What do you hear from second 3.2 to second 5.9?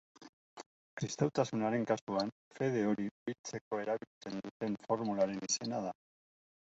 biltzeko erabiltzen duten formularen izena